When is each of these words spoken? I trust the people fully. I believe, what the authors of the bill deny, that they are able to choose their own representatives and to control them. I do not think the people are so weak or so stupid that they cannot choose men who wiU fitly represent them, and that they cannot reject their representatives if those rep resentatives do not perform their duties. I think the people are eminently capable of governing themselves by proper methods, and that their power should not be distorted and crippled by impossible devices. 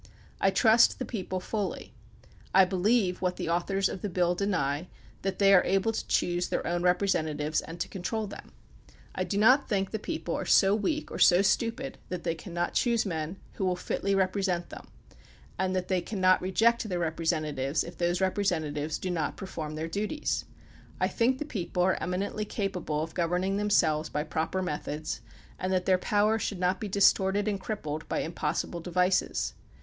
I 0.39 0.49
trust 0.49 0.97
the 0.97 1.05
people 1.05 1.39
fully. 1.39 1.93
I 2.55 2.65
believe, 2.65 3.21
what 3.21 3.35
the 3.35 3.49
authors 3.49 3.87
of 3.87 4.01
the 4.01 4.09
bill 4.09 4.33
deny, 4.33 4.87
that 5.21 5.37
they 5.37 5.53
are 5.53 5.63
able 5.63 5.91
to 5.91 6.07
choose 6.07 6.47
their 6.49 6.65
own 6.65 6.81
representatives 6.81 7.61
and 7.61 7.79
to 7.79 7.87
control 7.87 8.25
them. 8.25 8.51
I 9.13 9.23
do 9.23 9.37
not 9.37 9.69
think 9.69 9.91
the 9.91 9.99
people 9.99 10.33
are 10.35 10.43
so 10.45 10.73
weak 10.73 11.11
or 11.11 11.19
so 11.19 11.43
stupid 11.43 11.99
that 12.09 12.23
they 12.23 12.33
cannot 12.33 12.73
choose 12.73 13.05
men 13.05 13.37
who 13.57 13.65
wiU 13.65 13.77
fitly 13.77 14.15
represent 14.15 14.69
them, 14.71 14.87
and 15.59 15.75
that 15.75 15.87
they 15.87 16.01
cannot 16.01 16.41
reject 16.41 16.89
their 16.89 16.97
representatives 16.97 17.83
if 17.83 17.95
those 17.95 18.19
rep 18.19 18.37
resentatives 18.37 18.99
do 18.99 19.11
not 19.11 19.37
perform 19.37 19.75
their 19.75 19.87
duties. 19.87 20.45
I 20.99 21.07
think 21.07 21.37
the 21.37 21.45
people 21.45 21.83
are 21.83 22.01
eminently 22.01 22.45
capable 22.45 23.03
of 23.03 23.13
governing 23.13 23.57
themselves 23.57 24.09
by 24.09 24.23
proper 24.23 24.63
methods, 24.63 25.21
and 25.59 25.71
that 25.71 25.85
their 25.85 25.99
power 25.99 26.39
should 26.39 26.57
not 26.59 26.81
be 26.81 26.87
distorted 26.87 27.47
and 27.47 27.59
crippled 27.61 28.09
by 28.09 28.21
impossible 28.21 28.79
devices. 28.79 29.53